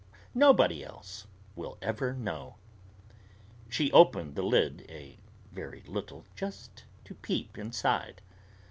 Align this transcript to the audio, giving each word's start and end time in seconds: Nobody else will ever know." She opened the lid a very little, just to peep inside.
Nobody 0.33 0.83
else 0.83 1.27
will 1.55 1.77
ever 1.79 2.15
know." 2.15 2.55
She 3.69 3.91
opened 3.91 4.33
the 4.33 4.41
lid 4.41 4.83
a 4.89 5.19
very 5.51 5.83
little, 5.85 6.25
just 6.35 6.85
to 7.05 7.13
peep 7.13 7.55
inside. 7.55 8.19